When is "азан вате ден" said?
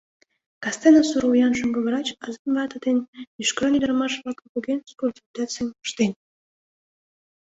2.25-2.97